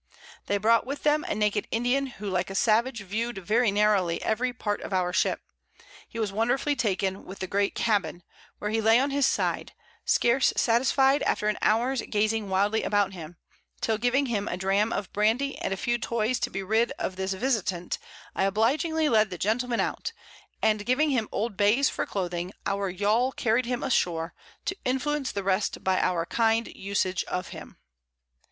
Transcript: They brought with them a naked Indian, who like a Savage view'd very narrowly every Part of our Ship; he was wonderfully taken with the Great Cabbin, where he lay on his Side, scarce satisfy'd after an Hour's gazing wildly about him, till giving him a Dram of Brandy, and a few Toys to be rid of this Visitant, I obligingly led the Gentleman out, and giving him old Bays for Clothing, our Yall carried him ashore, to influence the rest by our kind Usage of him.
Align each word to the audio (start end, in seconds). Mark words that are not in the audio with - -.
They 0.47 0.57
brought 0.57 0.87
with 0.87 1.03
them 1.03 1.23
a 1.25 1.35
naked 1.35 1.67
Indian, 1.69 2.07
who 2.07 2.27
like 2.27 2.49
a 2.49 2.55
Savage 2.55 3.01
view'd 3.01 3.37
very 3.37 3.69
narrowly 3.71 4.19
every 4.23 4.51
Part 4.51 4.81
of 4.81 4.93
our 4.93 5.13
Ship; 5.13 5.39
he 6.09 6.17
was 6.17 6.31
wonderfully 6.31 6.75
taken 6.75 7.23
with 7.23 7.37
the 7.37 7.45
Great 7.45 7.75
Cabbin, 7.75 8.23
where 8.57 8.71
he 8.71 8.81
lay 8.81 8.99
on 8.99 9.11
his 9.11 9.27
Side, 9.27 9.73
scarce 10.03 10.53
satisfy'd 10.57 11.21
after 11.21 11.49
an 11.49 11.59
Hour's 11.61 12.01
gazing 12.01 12.49
wildly 12.49 12.81
about 12.81 13.13
him, 13.13 13.37
till 13.79 13.99
giving 13.99 14.25
him 14.25 14.47
a 14.47 14.57
Dram 14.57 14.91
of 14.91 15.13
Brandy, 15.13 15.55
and 15.59 15.71
a 15.71 15.77
few 15.77 15.99
Toys 15.99 16.39
to 16.39 16.49
be 16.49 16.63
rid 16.63 16.91
of 16.93 17.15
this 17.15 17.33
Visitant, 17.33 17.99
I 18.35 18.45
obligingly 18.45 19.07
led 19.07 19.29
the 19.29 19.37
Gentleman 19.37 19.79
out, 19.81 20.13
and 20.63 20.83
giving 20.83 21.11
him 21.11 21.29
old 21.31 21.55
Bays 21.55 21.89
for 21.89 22.07
Clothing, 22.07 22.53
our 22.65 22.89
Yall 22.91 23.31
carried 23.35 23.67
him 23.67 23.83
ashore, 23.83 24.33
to 24.65 24.75
influence 24.83 25.31
the 25.31 25.43
rest 25.43 25.83
by 25.83 25.99
our 25.99 26.25
kind 26.25 26.67
Usage 26.75 27.23
of 27.25 27.49
him. 27.49 27.77